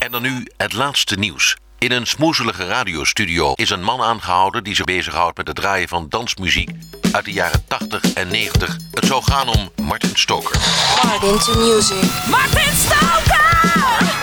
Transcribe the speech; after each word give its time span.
En 0.00 0.10
dan 0.10 0.22
nu 0.22 0.46
het 0.56 0.72
laatste 0.72 1.16
nieuws. 1.16 1.56
In 1.78 1.92
een 1.92 2.06
smoezelige 2.06 2.66
radiostudio 2.66 3.52
is 3.52 3.70
een 3.70 3.82
man 3.82 4.02
aangehouden 4.02 4.64
die 4.64 4.74
zich 4.74 4.84
bezighoudt 4.84 5.36
met 5.36 5.46
het 5.46 5.56
draaien 5.56 5.88
van 5.88 6.06
dansmuziek 6.08 6.70
uit 7.12 7.24
de 7.24 7.32
jaren 7.32 7.64
80 7.68 8.12
en 8.12 8.28
90. 8.28 8.76
Het 8.90 9.06
zou 9.06 9.22
gaan 9.22 9.48
om 9.48 9.70
Martin 9.82 10.10
Stoker. 10.14 10.56
Martin 11.04 11.38
to 11.38 11.54
music. 11.54 12.10
Martin 12.28 12.76
Stoker! 12.76 14.19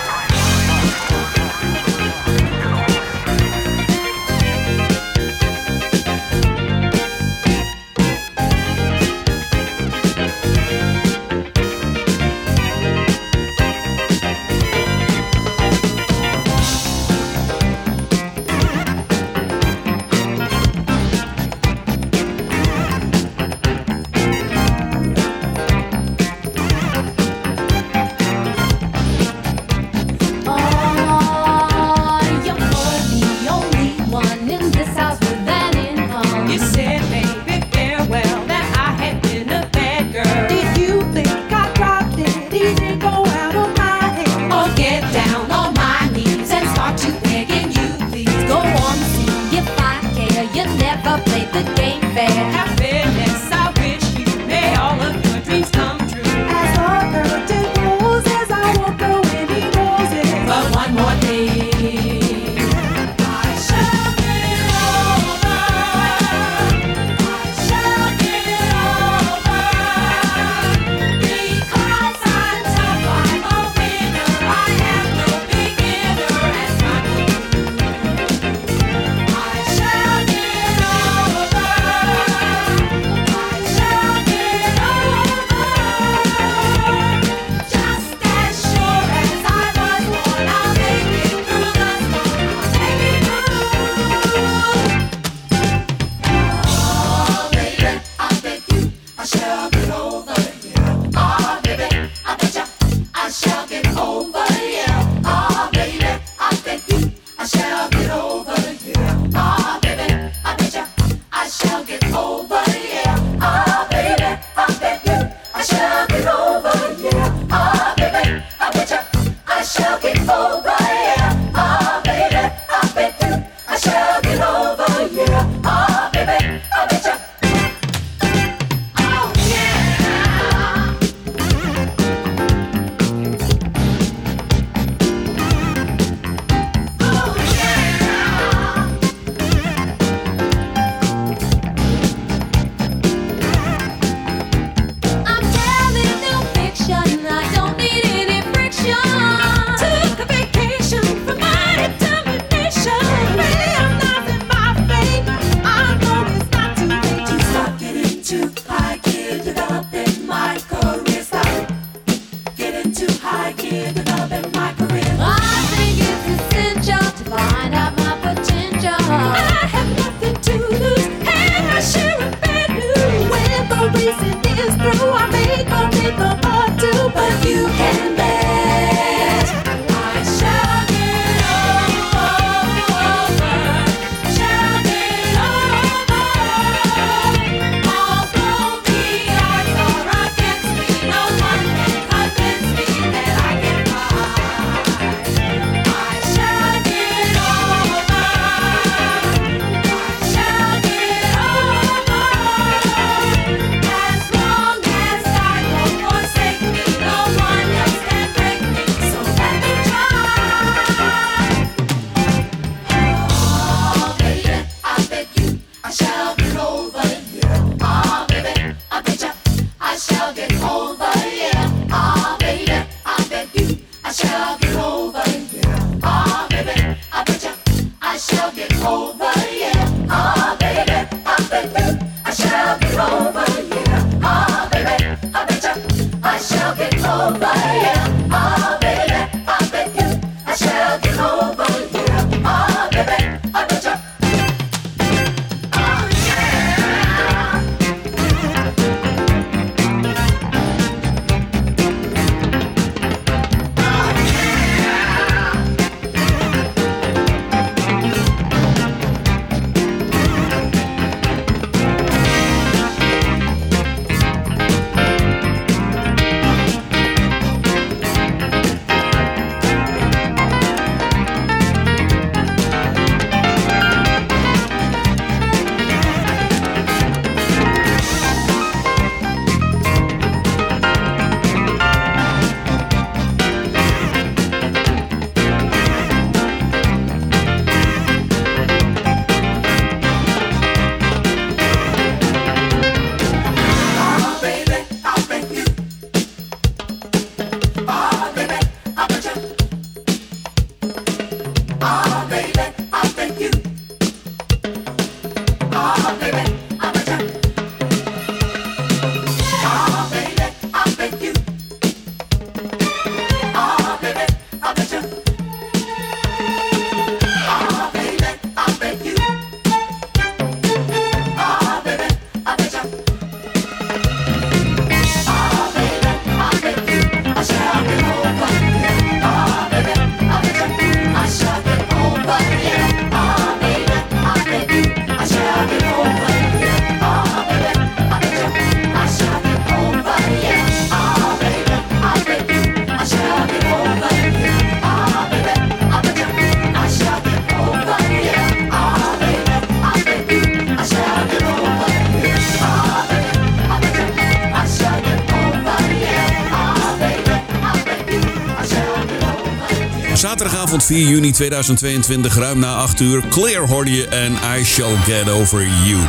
2022, 361.37 362.35
ruim 362.35 362.59
na 362.59 362.75
8 362.75 362.99
uur. 362.99 363.23
Clear 363.29 363.67
hoorde 363.67 363.91
je 363.91 364.07
en 364.07 364.33
I 364.59 364.65
Shall 364.65 364.95
Get 364.95 365.29
Over 365.29 365.67
You. 365.83 365.99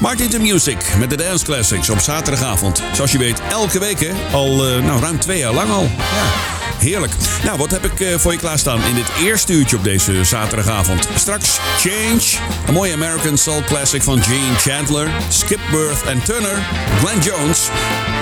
Martin 0.00 0.28
to 0.28 0.38
Music 0.38 0.94
met 0.98 1.10
de 1.10 1.16
Dance 1.16 1.44
Classics 1.44 1.90
op 1.90 1.98
zaterdagavond. 1.98 2.82
Zoals 2.92 3.12
je 3.12 3.18
weet, 3.18 3.40
elke 3.50 3.78
week? 3.78 4.12
Al 4.32 4.68
uh, 4.68 4.84
nou, 4.84 5.00
ruim 5.00 5.18
twee 5.18 5.38
jaar 5.38 5.52
lang 5.52 5.70
al. 5.70 5.82
Ja. 5.82 6.56
Heerlijk. 6.78 7.12
Nou, 7.44 7.58
wat 7.58 7.70
heb 7.70 7.84
ik 7.84 8.00
uh, 8.00 8.18
voor 8.18 8.32
je 8.32 8.38
klaarstaan 8.38 8.82
in 8.82 8.94
dit 8.94 9.06
eerste 9.20 9.52
uurtje 9.52 9.76
op 9.76 9.84
deze 9.84 10.24
zaterdagavond? 10.24 11.08
Straks 11.14 11.58
Change, 11.78 12.44
een 12.66 12.74
mooie 12.74 12.92
American 12.92 13.38
Soul 13.38 13.62
Classic 13.62 14.02
van 14.02 14.22
Gene 14.22 14.54
Chandler, 14.56 15.10
Skip 15.28 15.60
Worth 15.70 16.02
en 16.02 16.22
Turner, 16.22 16.66
Glenn 17.00 17.20
Jones, 17.20 17.68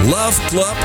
Love 0.04 0.40
Club, 0.48 0.76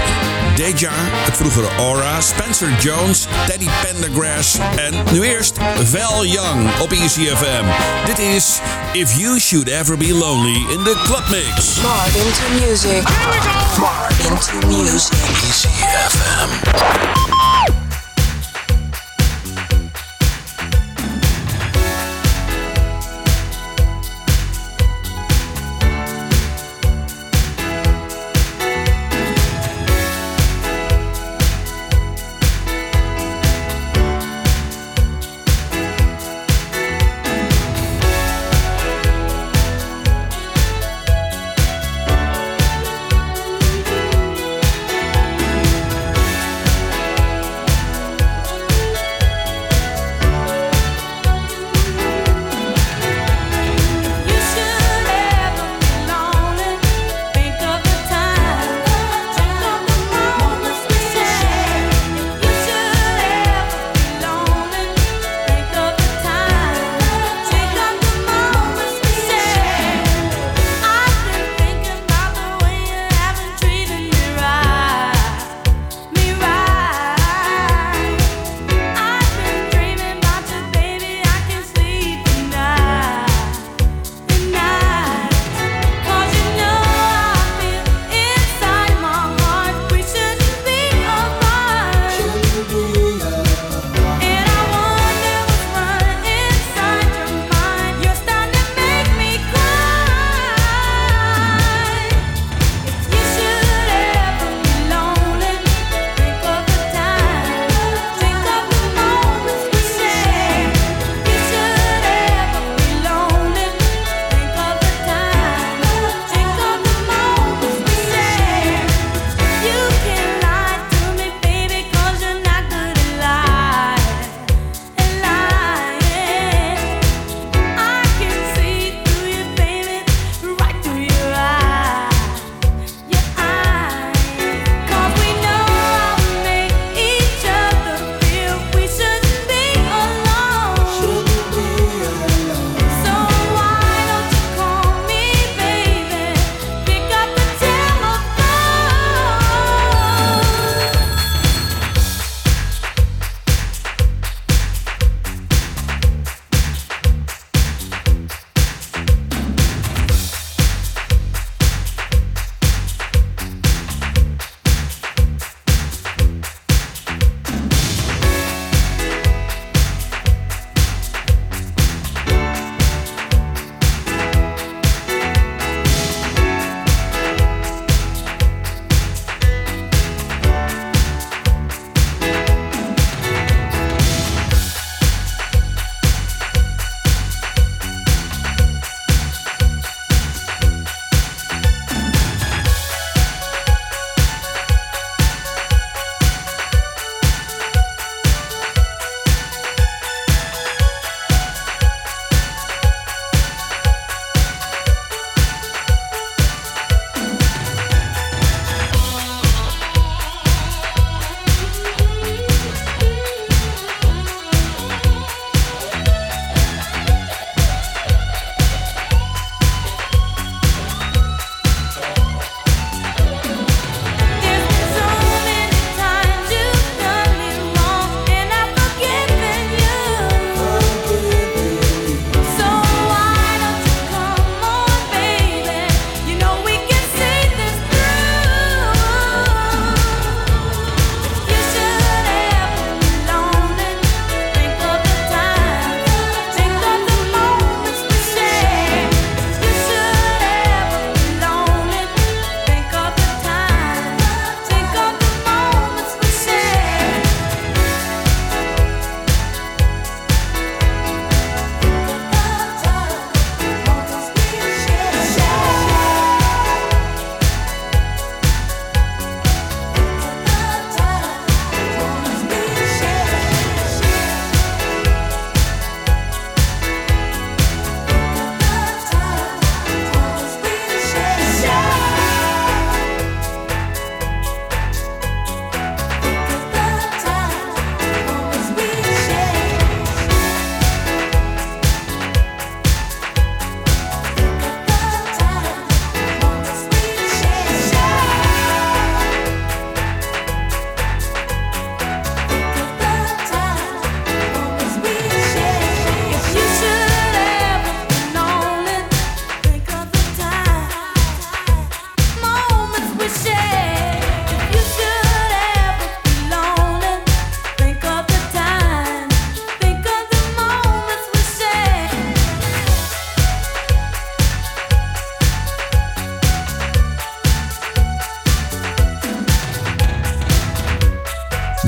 Deja, 0.55 0.91
het 0.97 1.37
vroegere 1.37 1.67
Aura, 1.77 2.21
Spencer 2.21 2.69
Jones, 2.79 3.27
Teddy 3.47 3.67
Pendergrass 3.91 4.57
en 4.75 4.93
nu 5.11 5.23
eerst 5.23 5.57
Val 5.83 6.25
Young 6.25 6.69
op 6.79 6.91
ECFM. 6.91 7.65
Dit 8.05 8.19
is 8.19 8.59
If 8.93 9.17
You 9.17 9.39
Should 9.39 9.69
Ever 9.69 9.97
Be 9.97 10.13
Lonely 10.13 10.73
in 10.73 10.83
the 10.83 11.01
Club 11.03 11.29
Mix. 11.29 11.81
Martin 11.81 12.31
to 12.31 12.65
Music. 12.65 13.07
Here 13.07 13.31
we 13.31 13.37
go! 13.37 13.81
Martin 13.81 14.37
to 14.37 14.67
Music. 14.67 15.17
ECFM. 15.49 17.20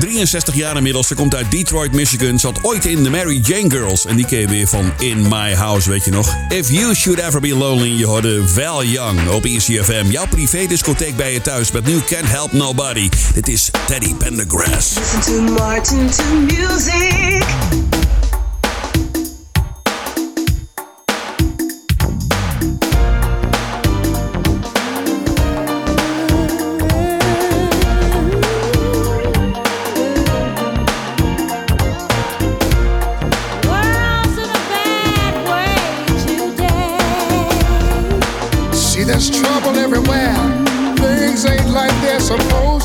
63 0.00 0.54
jaar 0.54 0.76
inmiddels. 0.76 1.06
Ze 1.06 1.14
komt 1.14 1.34
uit 1.34 1.50
Detroit, 1.50 1.92
Michigan. 1.92 2.38
Zat 2.38 2.58
ooit 2.62 2.84
in 2.84 3.02
de 3.02 3.10
Mary 3.10 3.40
Jane 3.42 3.70
Girls. 3.70 4.06
En 4.06 4.16
die 4.16 4.26
keer 4.26 4.48
weer 4.48 4.66
van 4.66 4.92
In 4.98 5.22
My 5.28 5.54
House, 5.54 5.90
weet 5.90 6.04
je 6.04 6.10
nog? 6.10 6.36
If 6.48 6.70
You 6.70 6.94
Should 6.94 7.18
Ever 7.18 7.40
Be 7.40 7.56
Lonely, 7.56 7.98
je 7.98 8.06
hoorde 8.06 8.48
Val 8.48 8.84
Young 8.84 9.28
op 9.28 9.44
ECFM. 9.44 10.06
Jouw 10.10 10.26
privé 10.26 10.66
discotheek 10.66 11.16
bij 11.16 11.32
je 11.32 11.40
thuis 11.40 11.70
met 11.70 11.86
nu 11.86 12.00
Can't 12.00 12.28
Help 12.28 12.52
Nobody. 12.52 13.08
Dit 13.34 13.48
is 13.48 13.70
Teddy 13.86 14.14
Pendergrass. 14.14 14.94
Listen 14.98 15.20
to 15.20 15.52
Martin 15.52 16.10
to 16.10 16.24
music. 16.24 18.03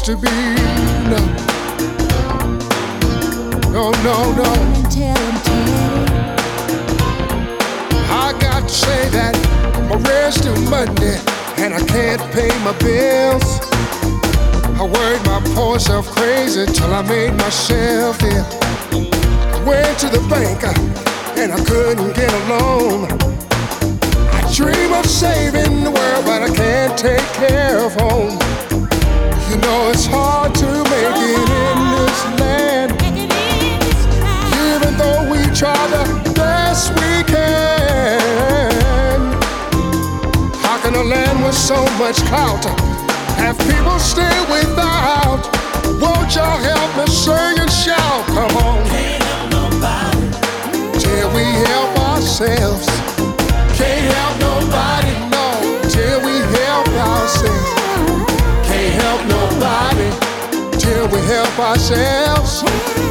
to 0.10 0.16
be. 0.18 0.30
No, 1.12 1.22
no, 3.70 3.92
no. 4.08 4.18
no. 4.40 4.50
I 8.10 8.36
got 8.40 8.68
to 8.68 8.74
say 8.74 9.10
that 9.10 9.36
my 9.88 9.98
rent's 9.98 10.42
due 10.42 10.56
Monday 10.68 11.20
and 11.58 11.76
I 11.76 11.82
can't 11.86 12.22
pay 12.34 12.50
my 12.66 12.74
bills. 12.80 13.60
I 14.80 14.84
worried 14.84 15.24
my 15.28 15.42
poor 15.54 15.78
self 15.78 16.08
crazy 16.10 16.66
till 16.66 16.92
I 16.92 17.04
made 17.04 17.36
myself 17.36 18.24
ill. 18.24 18.48
I 19.54 19.64
went 19.64 20.00
to 20.00 20.10
the 20.10 20.26
bank 20.28 20.64
uh, 20.64 20.74
and 21.38 21.52
I 21.52 21.64
couldn't 21.66 22.16
get 22.16 22.34
a 22.34 22.44
loan 22.50 23.10
I 24.34 24.42
dream 24.56 24.92
of 24.92 25.06
saving 25.06 25.84
the 25.84 25.92
world, 25.92 26.26
but 26.26 26.42
I 26.42 26.50
can't 26.56 26.98
take 26.98 27.28
care 27.34 27.86
of 27.86 27.94
home. 27.94 28.39
You 29.50 29.58
know 29.58 29.90
it's 29.90 30.06
hard 30.06 30.54
to 30.56 30.66
make 30.66 31.18
it 31.26 31.50
in 31.50 31.78
this 31.98 32.24
land. 32.40 32.92
Even 34.70 34.96
though 34.96 35.22
we 35.32 35.40
try 35.56 35.74
the 35.90 36.06
best 36.36 36.92
we 36.94 37.24
can. 37.24 38.20
How 40.62 40.78
can 40.84 40.94
a 40.94 41.04
land 41.04 41.44
with 41.44 41.56
so 41.56 41.84
much 41.98 42.22
clout 42.30 42.64
have 43.42 43.58
people 43.58 43.98
stay 43.98 44.40
without? 44.52 45.42
Won't 46.00 46.36
y'all 46.36 46.60
help 46.60 46.98
us 46.98 47.26
sing 47.26 47.58
and 47.58 47.72
shout? 47.72 48.26
Come 48.28 48.56
on. 48.58 48.86
Can't 48.86 49.24
help 49.24 49.50
nobody. 49.52 51.00
Till 51.00 51.30
we 51.34 51.44
help 51.66 51.98
ourselves. 51.98 53.09
help 61.30 61.60
ourselves. 61.60 63.09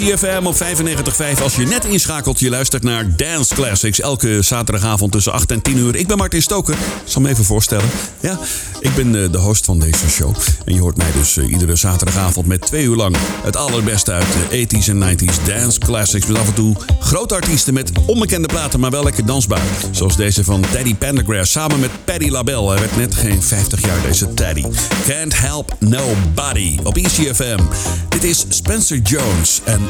CFM 0.00 0.46
op 0.46 0.54
95.5. 0.54 1.42
Als 1.42 1.56
je 1.56 1.66
net 1.66 1.84
inschakelt, 1.84 2.40
je 2.40 2.50
luistert 2.50 2.82
naar 2.82 3.16
Dance 3.16 3.54
Classics. 3.54 4.00
Elke 4.00 4.42
zaterdagavond 4.42 5.12
tussen 5.12 5.32
8 5.32 5.50
en 5.50 5.62
10 5.62 5.76
uur. 5.76 5.96
Ik 5.96 6.06
ben 6.06 6.16
Martin 6.16 6.42
Stoker. 6.42 6.74
Ik 6.74 6.78
zal 7.04 7.22
me 7.22 7.28
even 7.28 7.44
voorstellen. 7.44 7.84
Ja, 8.20 8.38
ik 8.80 8.94
ben 8.94 9.22
eh, 9.22 9.32
de 9.32 9.38
host 9.38 9.64
van 9.64 9.78
deze 9.78 10.10
show. 10.10 10.34
En 10.64 10.74
je 10.74 10.80
hoort 10.80 10.96
mij 10.96 11.12
dus 11.12 11.36
eh, 11.36 11.50
iedere 11.50 11.76
zaterdagavond 11.76 12.46
met 12.46 12.60
twee 12.60 12.84
uur 12.84 12.96
lang 12.96 13.16
het 13.42 13.56
allerbeste 13.56 14.12
uit 14.12 14.26
de 14.50 14.66
80s 14.66 14.88
en 14.88 15.18
90s 15.18 15.44
Dance 15.44 15.78
Classics. 15.78 16.26
Met 16.26 16.38
af 16.38 16.46
en 16.46 16.54
toe 16.54 16.76
grote 17.00 17.34
artiesten 17.34 17.74
met 17.74 17.92
onbekende 18.06 18.48
platen, 18.48 18.80
maar 18.80 18.90
wel 18.90 19.04
lekker 19.04 19.26
dansbaar. 19.26 19.62
Zoals 19.90 20.16
deze 20.16 20.44
van 20.44 20.64
Teddy 20.72 20.94
Pendergrass 20.94 21.52
samen 21.52 21.80
met 21.80 21.90
Paddy 22.04 22.28
LaBelle. 22.28 22.70
Hij 22.70 22.78
werd 22.78 22.96
net 22.96 23.14
geen 23.14 23.42
50 23.42 23.84
jaar, 23.84 24.02
deze 24.02 24.34
Teddy. 24.34 24.64
Can't 25.06 25.38
Help 25.38 25.76
Nobody 25.78 26.78
op 26.84 26.96
ECFM. 26.96 27.60
Dit 28.08 28.24
is 28.24 28.44
Spencer 28.48 28.98
Jones 28.98 29.60
en 29.64 29.89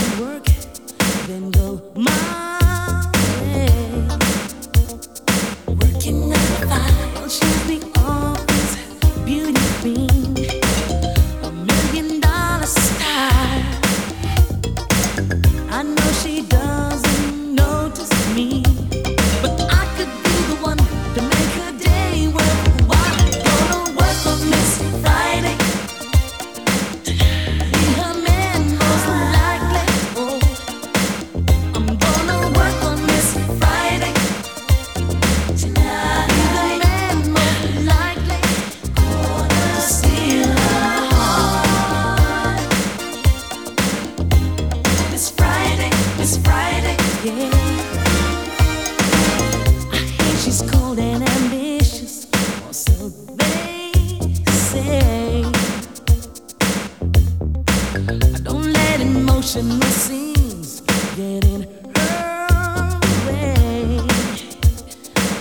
notion 59.41 59.71
it 59.71 59.83
seems 59.85 60.81
getting 61.15 61.63
her 61.95 62.99
way. 63.25 63.97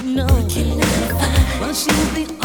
No, 0.04 0.24
I 0.24 0.42
can't 0.48 0.82
find. 1.10 1.60
Well, 1.60 1.74
she's 1.74 2.14
the 2.14 2.39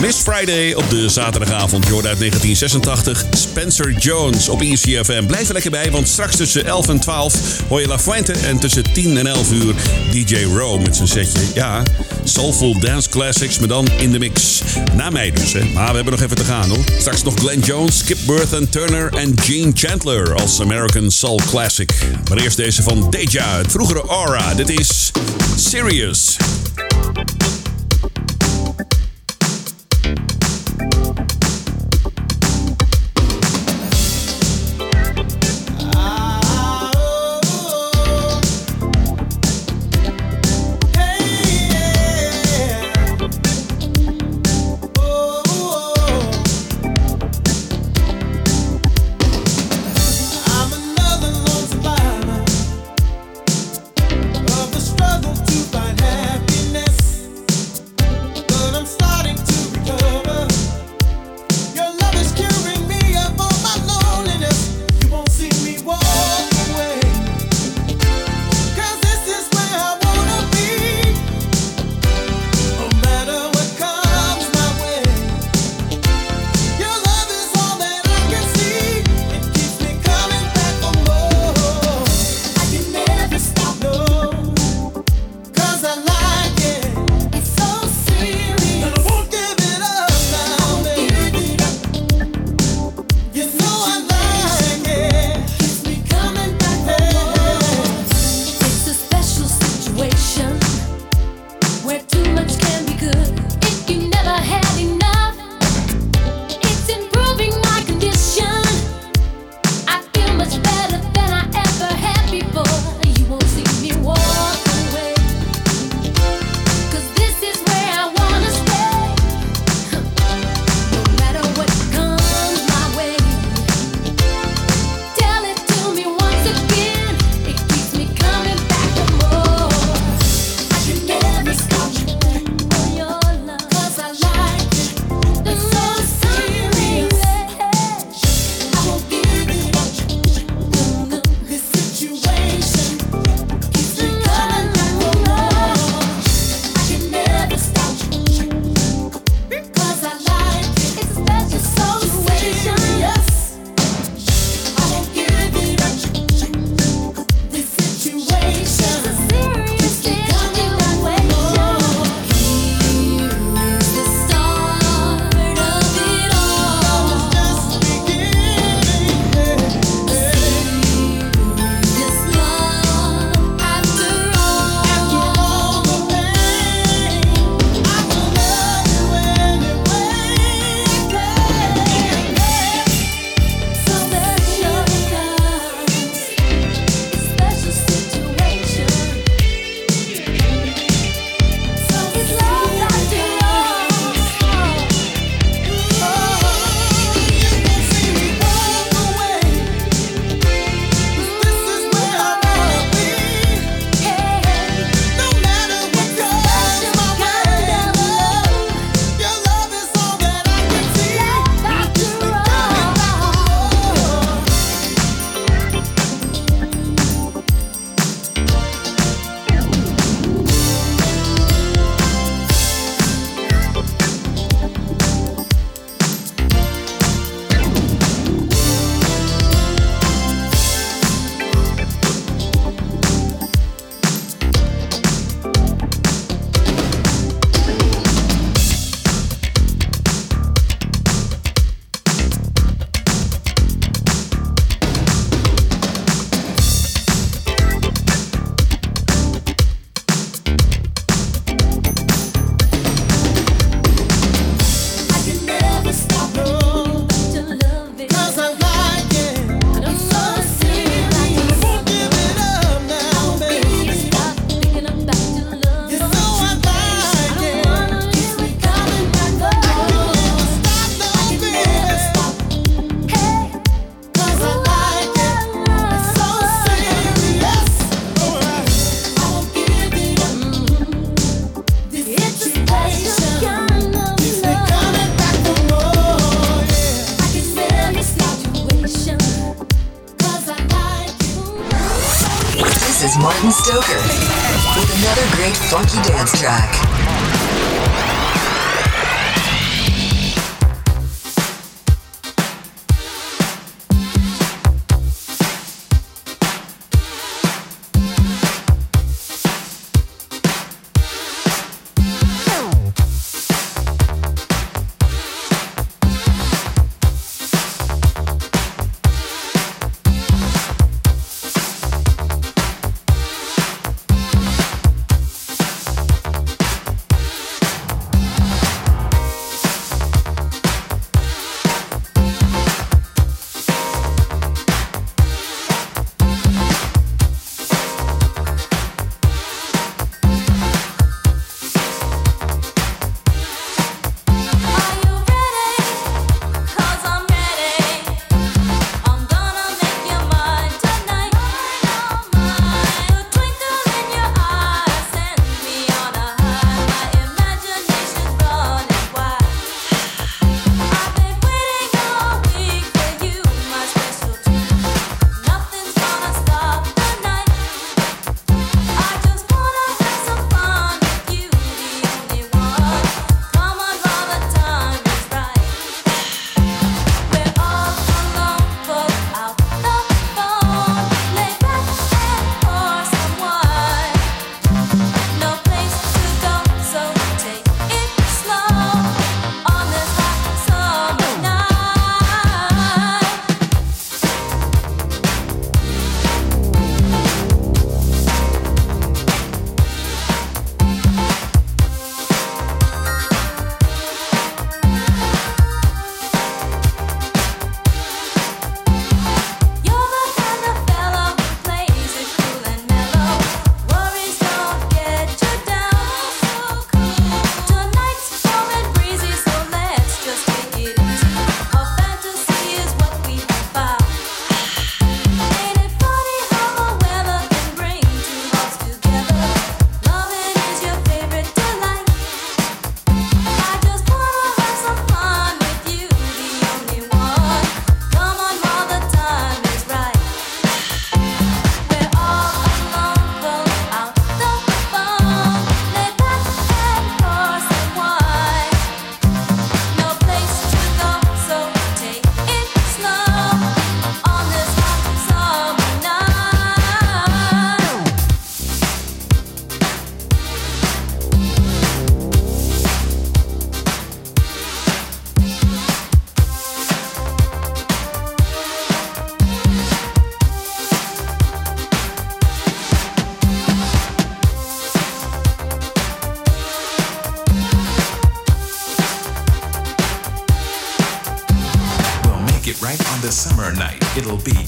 Miss 0.00 0.18
Friday 0.18 0.74
op 0.74 0.90
de 0.90 1.08
zaterdagavond. 1.08 1.86
Je 1.86 1.94
uit 1.94 2.02
1986 2.02 3.24
Spencer 3.30 3.92
Jones 3.92 4.48
op 4.48 4.60
ECFM. 4.60 5.26
Blijf 5.26 5.46
er 5.46 5.52
lekker 5.52 5.70
bij, 5.70 5.90
want 5.90 6.08
straks 6.08 6.36
tussen 6.36 6.64
11 6.64 6.88
en 6.88 7.00
12 7.00 7.60
hoor 7.68 7.80
je 7.80 7.86
La 7.86 7.98
Fuente. 7.98 8.32
En 8.32 8.58
tussen 8.58 8.92
10 8.92 9.16
en 9.16 9.26
11 9.26 9.52
uur 9.52 9.74
DJ 10.12 10.44
Rowe 10.44 10.82
met 10.82 10.96
zijn 10.96 11.08
setje. 11.08 11.40
Ja, 11.54 11.82
Soulful 12.24 12.78
Dance 12.78 13.08
Classics, 13.08 13.58
maar 13.58 13.68
dan 13.68 13.88
in 13.98 14.12
de 14.12 14.18
mix. 14.18 14.62
Na 14.94 15.10
mij 15.10 15.30
dus, 15.30 15.52
hè. 15.52 15.64
Maar 15.64 15.88
we 15.88 15.94
hebben 15.94 16.12
nog 16.12 16.22
even 16.22 16.36
te 16.36 16.44
gaan, 16.44 16.68
hoor. 16.68 16.84
Straks 16.98 17.22
nog 17.22 17.34
Glenn 17.34 17.60
Jones, 17.60 17.98
Skip 17.98 18.18
Burton 18.26 18.68
Turner 18.68 19.12
en 19.14 19.40
Gene 19.40 19.70
Chandler 19.74 20.34
als 20.34 20.60
American 20.60 21.10
Soul 21.10 21.40
Classic. 21.50 21.92
Maar 22.28 22.38
eerst 22.38 22.56
deze 22.56 22.82
van 22.82 23.10
Deja, 23.10 23.56
het 23.56 23.72
vroegere 23.72 24.02
Aura. 24.02 24.54
Dit 24.54 24.68
is 24.68 25.12
Serious. 25.56 26.36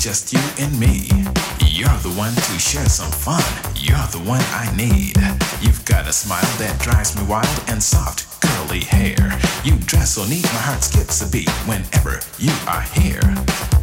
Just 0.02 0.32
you 0.32 0.40
and 0.58 0.80
me. 0.80 1.06
You're 1.64 1.96
the 2.02 2.12
one 2.16 2.34
to 2.34 2.58
share 2.58 2.86
some 2.86 3.12
fun. 3.12 3.40
You're 3.76 4.08
the 4.10 4.18
one 4.26 4.40
I 4.50 4.68
need. 4.76 5.14
You've 5.60 5.84
got 5.84 6.08
a 6.08 6.12
smile 6.12 6.42
that 6.58 6.76
drives 6.80 7.14
me 7.14 7.22
wild 7.28 7.46
and 7.68 7.80
soft, 7.80 8.26
curly 8.40 8.80
hair. 8.80 9.38
You 9.62 9.78
dress 9.86 10.14
so 10.14 10.24
neat, 10.24 10.42
my 10.42 10.58
heart 10.58 10.82
skips 10.82 11.22
a 11.22 11.30
beat 11.30 11.48
whenever 11.68 12.18
you 12.40 12.50
are 12.66 12.82
here. 12.98 13.81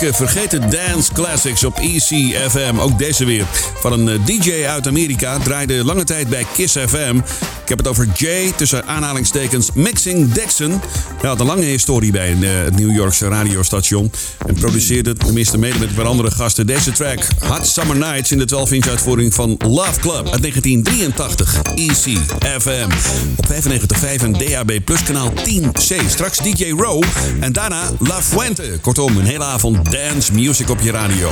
Heerlijke 0.00 0.26
vergeten 0.26 0.70
dance 0.70 1.12
classics 1.12 1.64
op 1.64 1.78
ECFM. 1.78 2.78
Ook 2.78 2.98
deze 2.98 3.24
weer. 3.24 3.44
Van 3.80 3.92
een 3.92 4.08
eh, 4.08 4.26
DJ 4.26 4.64
uit 4.66 4.86
Amerika. 4.86 5.38
Draaide 5.38 5.84
lange 5.84 6.04
tijd 6.04 6.28
bij 6.28 6.46
Kiss 6.54 6.76
FM. 6.76 7.16
Ik 7.62 7.68
heb 7.68 7.78
het 7.78 7.88
over 7.88 8.08
Jay 8.14 8.52
tussen 8.56 8.86
aanhalingstekens 8.86 9.70
Mixing 9.74 10.32
Dixon. 10.32 10.80
Hij 11.20 11.28
had 11.28 11.40
een 11.40 11.46
lange 11.46 11.64
historie 11.64 12.12
bij 12.12 12.36
eh, 12.40 12.64
het 12.64 12.76
New 12.78 12.94
Yorkse 12.94 13.28
radiostation. 13.28 14.12
En 14.46 14.54
produceerde 14.54 15.14
tenminste 15.14 15.58
mede 15.58 15.78
met 15.78 15.96
een 15.96 16.06
andere 16.06 16.30
gasten 16.30 16.66
deze 16.66 16.92
track. 16.92 17.26
Hot 17.38 17.66
Summer 17.66 17.96
Nights 17.96 18.30
in 18.32 18.38
de 18.38 18.48
12-inch 18.54 18.88
uitvoering 18.88 19.34
van 19.34 19.56
Love 19.58 20.00
Club 20.00 20.28
uit 20.28 20.42
1983. 20.42 21.62
ECFM. 21.74 22.88
Op 23.36 23.46
95.5 23.46 24.22
en 24.22 24.32
DAB 24.32 24.72
Plus 24.84 25.02
kanaal 25.02 25.32
10C. 25.32 26.08
Straks 26.08 26.38
DJ 26.38 26.70
Row. 26.70 27.02
En 27.40 27.52
daarna 27.52 27.90
La 27.98 28.22
Fuente. 28.22 28.78
Kortom, 28.80 29.16
een 29.16 29.26
hele 29.26 29.44
avond 29.44 29.90
dance 29.90 30.32
music 30.32 30.70
op 30.70 30.80
je 30.80 30.90
radio. 30.90 31.30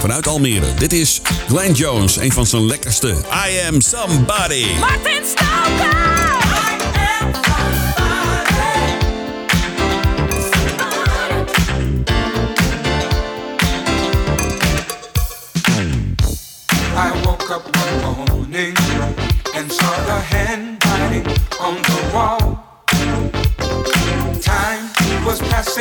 Vanuit 0.00 0.26
Almere. 0.26 0.74
Dit 0.78 0.92
is 0.92 1.20
Glenn 1.48 1.72
Jones. 1.72 2.16
Een 2.16 2.32
van 2.32 2.46
zijn 2.46 2.66
lekkerste. 2.66 3.08
I 3.48 3.68
Am 3.68 3.80
Somebody. 3.80 4.64
Martin 4.80 5.22
Stoker! 5.24 6.17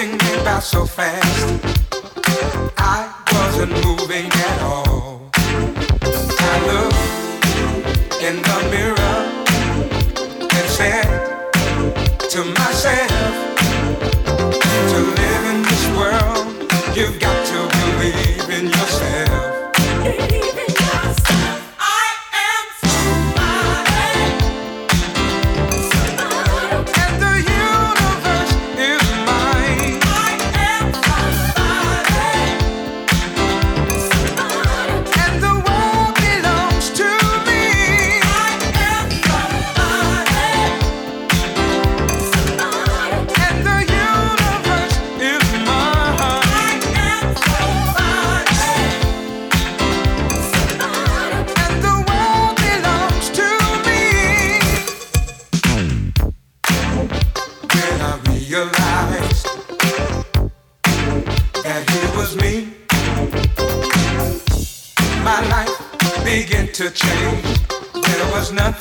Me 0.06 0.44
by 0.46 0.60
so 0.60 0.86
fast. 0.86 1.26
I 2.78 3.12
wasn't 3.34 3.72
moving 3.84 4.28
at 4.32 4.62
all. 4.62 5.32
I 5.34 6.54
looked 6.70 8.22
in 8.22 8.36
the 8.44 8.60
mirror 8.70 9.18
and 10.54 10.70
said 10.70 11.10
to 12.30 12.46
myself, 12.46 13.17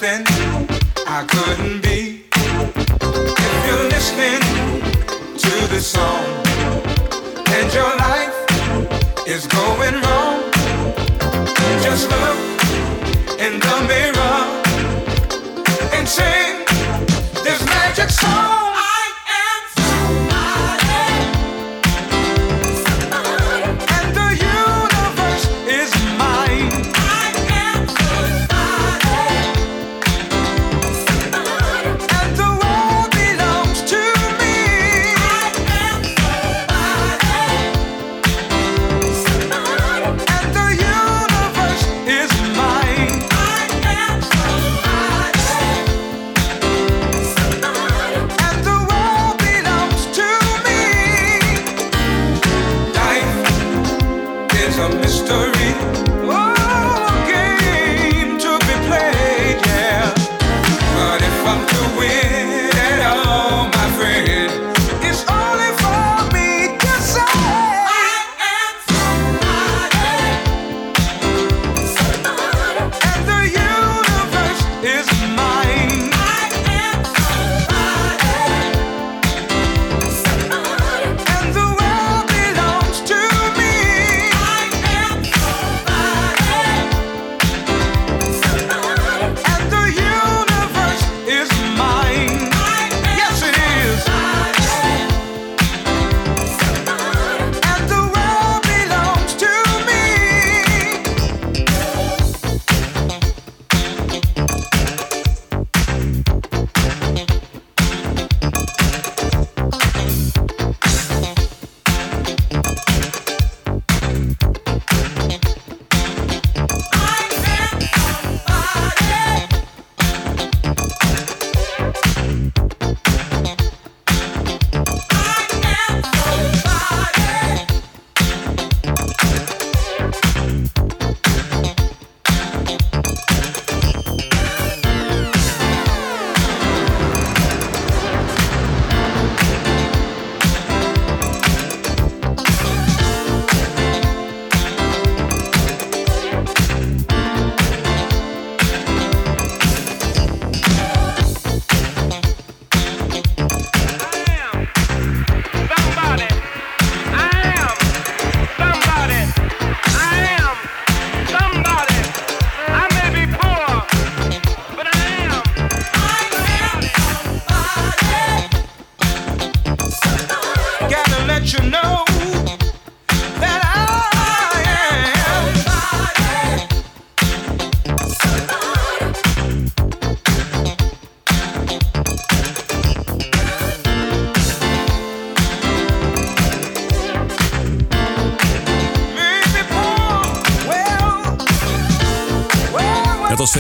nothing 0.03 0.27
I 1.07 1.25
couldn't 1.25 1.81
be. 1.81 2.25
If 2.35 3.67
you're 3.67 3.89
listening 3.89 4.41
to 5.39 5.69
this 5.73 5.87
song 5.87 6.27
and 7.49 7.73
your 7.73 7.97
life 7.97 8.37
is 9.27 9.47
going 9.47 9.95
wrong, 10.03 10.53
just 11.83 12.11
look 12.11 12.39
in 13.41 13.59
the 13.59 13.77
mirror 13.89 14.39
and 15.95 16.07
sing 16.07 16.67
this 17.43 17.65
magic 17.65 18.11
song. 18.11 18.66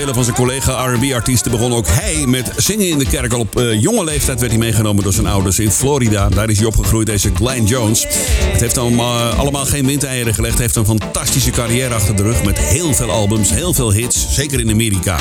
Vele 0.06 0.24
van 0.24 0.34
zijn 0.34 0.48
collega 0.48 0.92
R&B-artiesten 0.92 1.50
begon 1.50 1.72
ook 1.72 1.86
hij 1.88 2.26
met 2.26 2.50
zingen 2.56 2.88
in 2.88 2.98
de 2.98 3.06
kerk. 3.06 3.32
Al 3.32 3.40
op 3.40 3.58
eh, 3.58 3.80
jonge 3.80 4.04
leeftijd 4.04 4.38
werd 4.38 4.52
hij 4.52 4.60
meegenomen 4.60 5.02
door 5.02 5.12
zijn 5.12 5.26
ouders 5.26 5.58
in 5.58 5.70
Florida. 5.70 6.28
Daar 6.28 6.50
is 6.50 6.58
hij 6.58 6.66
opgegroeid, 6.66 7.06
deze 7.06 7.30
Glenn 7.34 7.66
Jones. 7.66 8.06
Het 8.52 8.60
heeft 8.60 8.78
allemaal, 8.78 9.32
allemaal 9.32 9.66
geen 9.66 9.86
windeieren 9.86 10.34
gelegd. 10.34 10.58
Heeft 10.58 10.76
een 10.76 10.84
fantastische 10.84 11.50
carrière 11.50 11.94
achter 11.94 12.16
de 12.16 12.22
rug 12.22 12.44
met 12.44 12.58
heel 12.58 12.94
veel 12.94 13.10
albums, 13.10 13.50
heel 13.50 13.74
veel 13.74 13.92
hits. 13.92 14.26
Zeker 14.30 14.60
in 14.60 14.70
Amerika. 14.70 15.16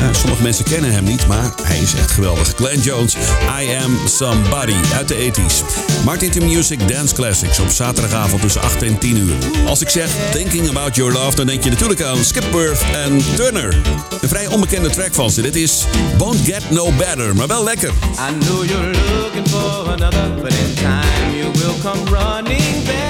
Ja, 0.00 0.12
sommige 0.12 0.42
mensen 0.42 0.64
kennen 0.64 0.92
hem 0.92 1.04
niet, 1.04 1.26
maar 1.26 1.50
hij 1.62 1.78
is 1.78 1.94
echt 1.94 2.10
geweldig. 2.10 2.52
Glenn 2.56 2.80
Jones, 2.80 3.14
I 3.60 3.74
Am 3.84 3.98
Somebody 4.08 4.74
uit 4.94 5.08
de 5.08 5.32
80s. 5.32 5.64
Martin 6.04 6.30
to 6.30 6.46
Music 6.46 6.88
Dance 6.88 7.14
Classics 7.14 7.58
op 7.58 7.68
zaterdagavond 7.68 8.42
tussen 8.42 8.62
8 8.62 8.82
en 8.82 8.98
10 8.98 9.16
uur. 9.16 9.34
Als 9.66 9.80
ik 9.80 9.88
zeg 9.88 10.10
Thinking 10.32 10.68
About 10.68 10.96
Your 10.96 11.12
Love, 11.12 11.36
dan 11.36 11.46
denk 11.46 11.64
je 11.64 11.70
natuurlijk 11.70 12.02
aan 12.02 12.24
Skip 12.24 12.52
Worth 12.52 12.82
en 12.92 13.34
Turner. 13.34 13.80
Een 14.20 14.28
vrij 14.28 14.46
onbekende 14.46 14.90
track 14.90 15.14
van 15.14 15.30
ze. 15.30 15.42
Dit 15.42 15.56
is 15.56 15.84
Won't 16.18 16.40
Get 16.44 16.70
No 16.70 16.92
Better, 16.92 17.36
maar 17.36 17.46
wel 17.46 17.64
lekker. 17.64 17.88
I 17.88 18.44
know 18.44 18.64
you're 18.64 18.90
looking 18.90 19.48
for 19.48 19.88
another, 19.88 20.34
but 20.34 20.52
in 20.52 20.74
time 20.74 21.36
you 21.36 21.50
will 21.52 21.80
come 21.82 22.04
running 22.04 22.84
back. 22.84 23.09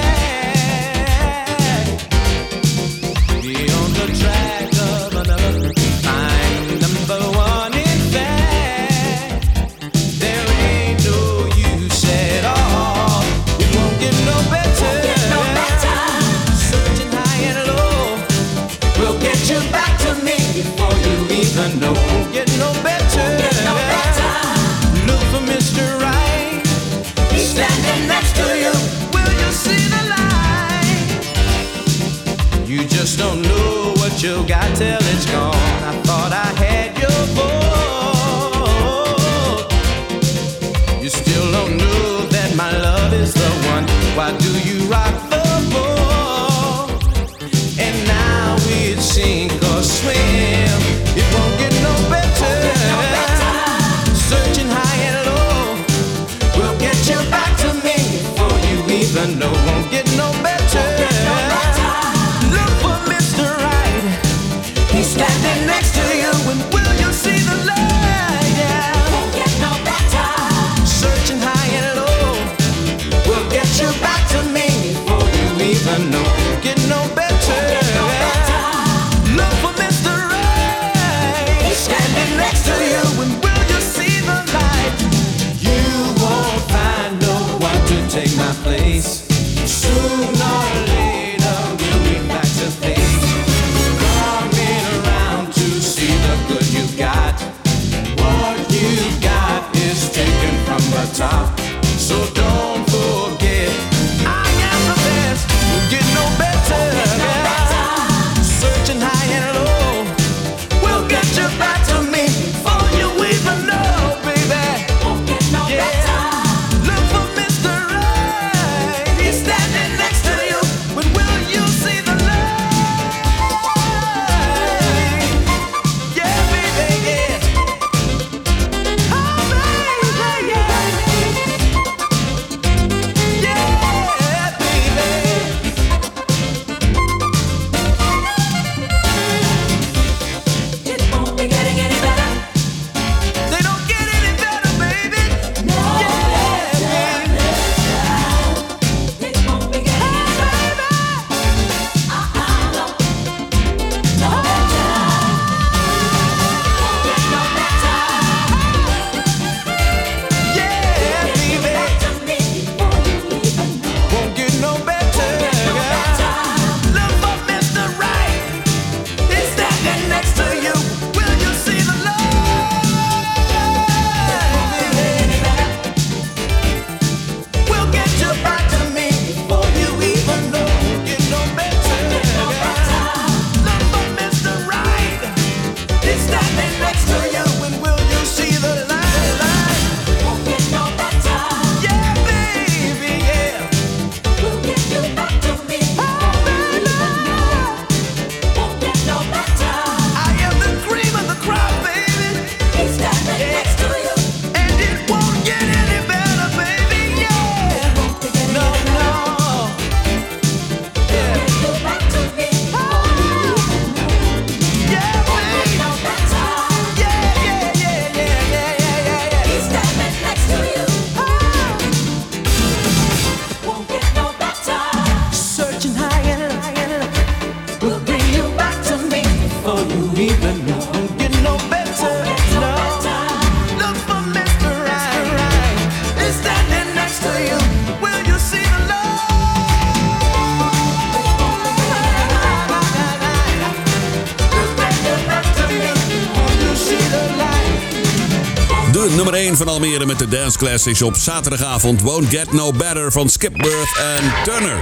Dance 250.41 250.57
Classics 250.57 251.01
op 251.01 251.15
zaterdagavond. 251.15 252.01
Won't 252.01 252.29
Get 252.29 252.51
No 252.51 252.71
Better 252.71 253.11
van 253.11 253.29
Skipworth 253.29 253.97
en 253.97 254.31
Turner. 254.43 254.79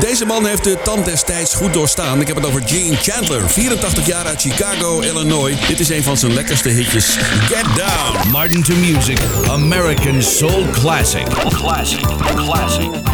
Deze 0.00 0.24
man 0.24 0.46
heeft 0.46 0.64
de 0.64 0.78
tand 0.84 1.04
destijds 1.04 1.54
goed 1.54 1.72
doorstaan. 1.72 2.20
Ik 2.20 2.26
heb 2.26 2.36
het 2.36 2.46
over 2.46 2.62
Gene 2.66 2.96
Chandler, 2.96 3.48
84 3.50 4.06
jaar 4.06 4.26
uit 4.26 4.40
Chicago, 4.40 5.00
Illinois. 5.00 5.66
Dit 5.66 5.80
is 5.80 5.88
een 5.88 6.02
van 6.02 6.16
zijn 6.16 6.34
lekkerste 6.34 6.68
hitjes. 6.68 7.16
Get 7.20 7.64
Down. 7.76 8.30
Martin 8.30 8.62
to 8.62 8.74
Music, 8.74 9.18
American 9.48 10.22
Soul 10.22 10.66
Classic. 10.70 11.24
Classic, 11.28 11.50
classic, 11.50 12.36
classic. 12.36 13.11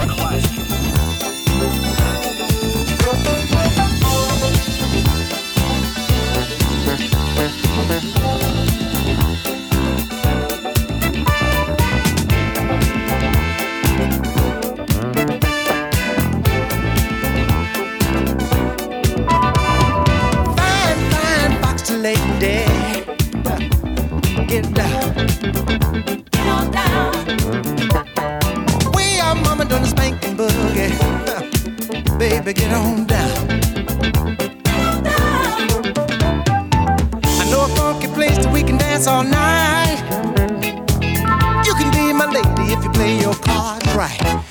Get 24.49 24.65
down. 24.73 25.15
Get 26.31 26.47
on 26.49 26.71
down. 26.71 27.13
We 28.97 29.21
are 29.21 29.35
mama 29.35 29.67
doing 29.67 29.83
the 29.83 29.89
boogie. 30.39 32.19
Baby, 32.19 32.55
get 32.55 32.73
on 32.73 33.05
down. 33.05 33.61
I 37.25 37.51
know 37.51 37.65
a 37.65 37.69
funky 37.77 38.07
place 38.09 38.39
that 38.39 38.51
we 38.51 38.63
can 38.63 38.79
dance 38.79 39.07
all 39.07 39.23
night. 39.23 40.01
You 41.67 41.75
can 41.75 41.91
be 41.93 42.15
my 42.15 42.25
lady 42.33 42.73
if 42.73 42.83
you 42.83 42.91
play 42.93 43.21
your 43.21 43.35
cards 43.35 43.95
right. 43.95 44.48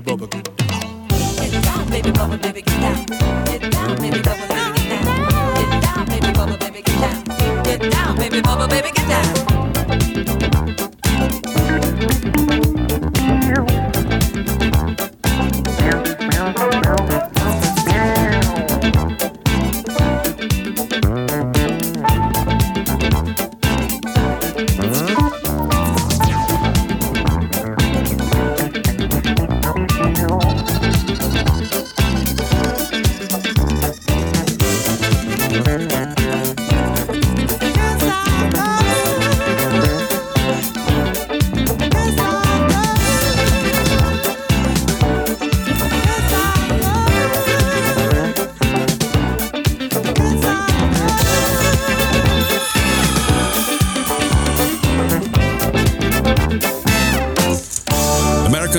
Bubba 0.00 0.26
Bubba. 0.26 0.55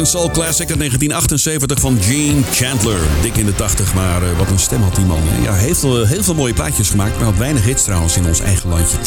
Soul 0.07 0.29
Classic 0.31 0.69
uit 0.69 0.77
1978 0.77 1.79
van 1.79 1.97
Gene 2.01 2.41
Chandler. 2.51 2.99
Dik 3.21 3.37
in 3.37 3.45
de 3.45 3.55
80, 3.55 3.93
maar 3.93 4.23
eh, 4.23 4.37
wat 4.37 4.49
een 4.49 4.59
stem 4.59 4.81
had 4.81 4.95
die 4.95 5.05
man. 5.05 5.19
hè. 5.23 5.43
Ja, 5.43 5.53
heeft 5.53 5.81
heel, 5.81 6.05
heel 6.05 6.23
veel 6.23 6.33
mooie 6.33 6.53
plaatjes 6.53 6.89
gemaakt, 6.89 7.15
maar 7.15 7.25
had 7.25 7.37
weinig 7.37 7.63
hits 7.63 7.83
trouwens 7.83 8.17
in 8.17 8.25
ons 8.25 8.39
eigen 8.39 8.69
landje. 8.69 8.97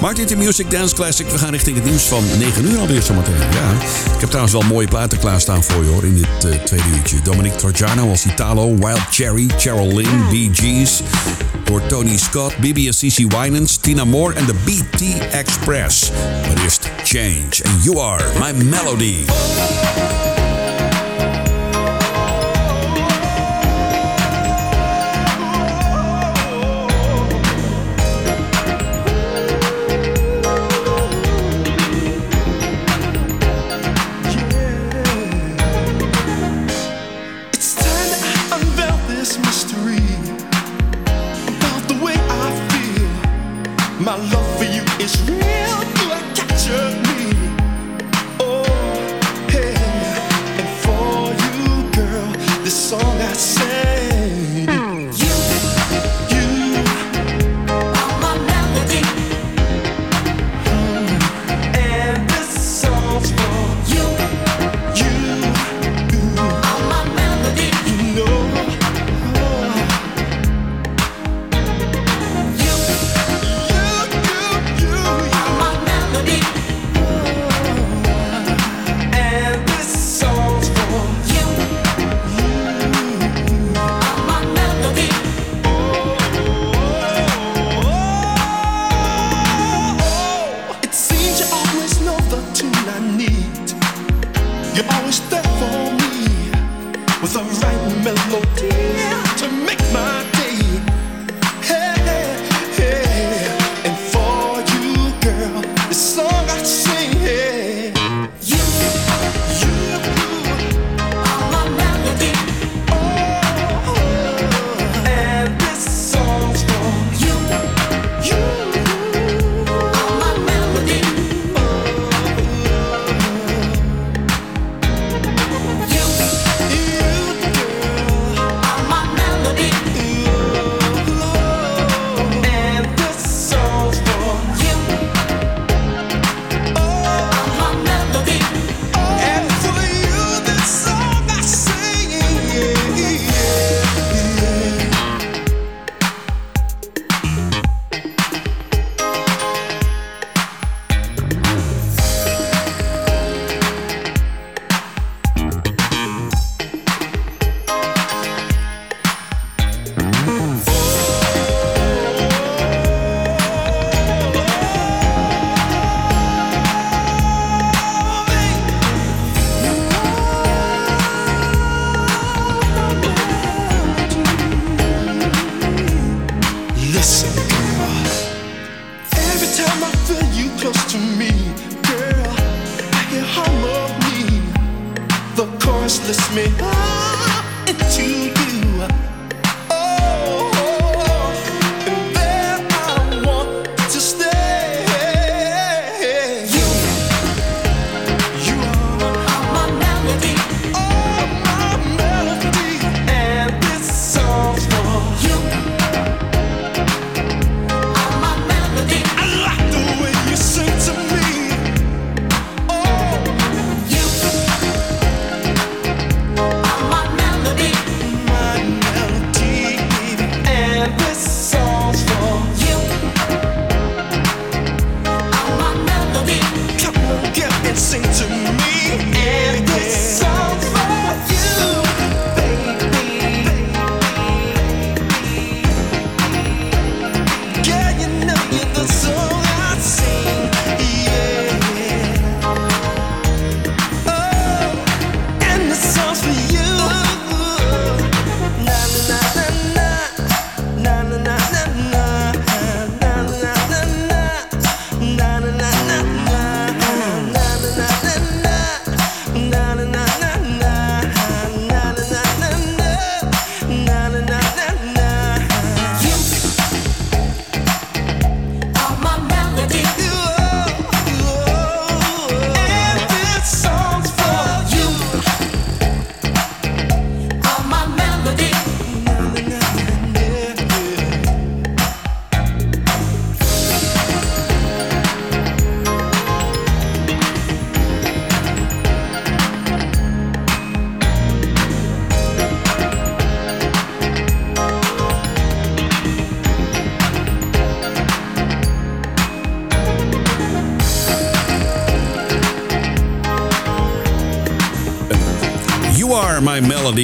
Martin 0.00 0.26
to 0.26 0.36
Music 0.36 0.70
Dance 0.70 0.94
Classic. 0.94 1.28
We 1.30 1.38
gaan 1.38 1.50
richting 1.50 1.76
het 1.76 1.84
nieuws 1.84 2.02
van 2.02 2.24
9 2.38 2.64
uur 2.64 2.78
alweer 2.78 3.02
zometeen. 3.02 3.34
Ja, 3.34 3.70
ik 4.14 4.20
heb 4.20 4.28
trouwens 4.28 4.52
wel 4.52 4.62
mooie 4.62 4.88
platen 4.88 5.18
klaarstaan 5.18 5.62
voor 5.64 5.84
je 5.84 5.90
hoor 5.90 6.04
in 6.04 6.14
dit 6.14 6.52
eh, 6.52 6.64
tweede 6.64 6.88
uurtje. 6.96 7.22
Dominic 7.22 7.52
Trojano 7.52 8.08
als 8.10 8.24
Italo, 8.24 8.76
Wild 8.76 9.02
Cherry, 9.10 9.48
Cheryl 9.58 9.94
Lynn, 9.94 10.28
Bee 10.30 10.50
Gees. 10.52 11.00
Door 11.64 11.86
Tony 11.86 12.16
Scott, 12.16 12.56
Bibi 12.56 12.92
Cici 12.92 13.26
Winans, 13.26 13.76
Tina 13.76 14.04
Moore 14.04 14.34
en 14.34 14.46
de 14.46 14.54
BT 14.64 15.02
Express. 15.30 16.10
Maar 16.48 16.62
eerst 16.62 16.90
Change 17.04 17.48
and 17.62 17.84
You 17.84 17.98
Are 17.98 18.24
My 18.38 18.64
Melody. 18.64 19.16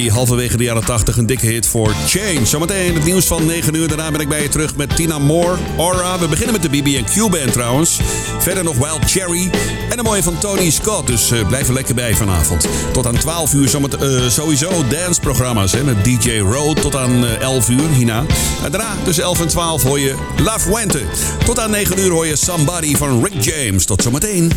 die 0.01 0.11
halverwege 0.11 0.57
de 0.57 0.63
jaren 0.63 0.85
80 0.85 1.17
een 1.17 1.25
dikke 1.25 1.45
hit 1.45 1.67
voor 1.67 1.93
Change. 2.07 2.45
Zometeen 2.45 2.93
het 2.93 3.03
nieuws 3.03 3.25
van 3.25 3.45
9 3.45 3.75
uur. 3.75 3.87
Daarna 3.87 4.11
ben 4.11 4.19
ik 4.19 4.29
bij 4.29 4.41
je 4.41 4.49
terug 4.49 4.75
met 4.75 4.95
Tina 4.95 5.19
Moore, 5.19 5.57
Aura. 5.77 6.19
We 6.19 6.27
beginnen 6.27 6.53
met 6.53 6.61
de 6.61 6.69
BB&Q 6.69 7.29
Band 7.29 7.53
trouwens. 7.53 7.99
Verder 8.39 8.63
nog 8.63 8.77
Wild 8.77 9.11
Cherry 9.11 9.49
en 9.89 9.97
een 9.97 10.03
mooie 10.03 10.23
van 10.23 10.37
Tony 10.37 10.69
Scott. 10.69 11.07
Dus 11.07 11.31
eh, 11.31 11.47
blijf 11.47 11.67
er 11.67 11.73
lekker 11.73 11.95
bij 11.95 12.15
vanavond. 12.15 12.67
Tot 12.93 13.07
aan 13.07 13.17
12 13.17 13.53
uur 13.53 13.69
zometeen, 13.69 13.99
eh, 13.99 14.29
sowieso 14.29 14.87
danceprogramma's 14.87 15.71
hè, 15.71 15.83
met 15.83 16.03
DJ 16.03 16.37
Road. 16.37 16.81
Tot 16.81 16.95
aan 16.95 17.25
eh, 17.25 17.41
11 17.41 17.69
uur 17.69 17.89
hierna. 17.89 18.23
En 18.63 18.71
daarna 18.71 18.95
tussen 19.03 19.23
11 19.23 19.41
en 19.41 19.47
12 19.47 19.83
hoor 19.83 19.99
je 19.99 20.15
La 20.43 20.59
Fuente. 20.59 21.01
Tot 21.45 21.59
aan 21.59 21.71
9 21.71 21.99
uur 21.99 22.11
hoor 22.11 22.27
je 22.27 22.35
Somebody 22.35 22.95
van 22.95 23.23
Rick 23.23 23.43
James. 23.43 23.85
Tot 23.85 24.01
zometeen. 24.01 24.51